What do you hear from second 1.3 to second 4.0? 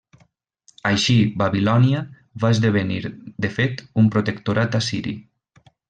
Babilònia va esdevenir de fet